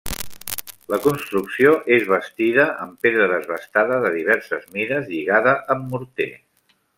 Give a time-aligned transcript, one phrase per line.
[0.93, 6.31] La construcció és bastida amb pedra desbastada de diverses mides, lligada amb morter.